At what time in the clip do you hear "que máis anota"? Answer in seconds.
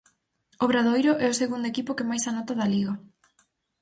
1.97-2.53